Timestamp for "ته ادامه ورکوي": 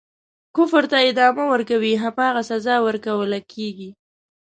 0.91-1.93